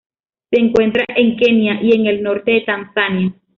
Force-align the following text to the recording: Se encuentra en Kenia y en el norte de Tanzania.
Se 0.49 0.59
encuentra 0.59 1.05
en 1.09 1.37
Kenia 1.37 1.77
y 1.79 1.91
en 1.93 2.07
el 2.07 2.23
norte 2.23 2.49
de 2.53 2.61
Tanzania. 2.61 3.35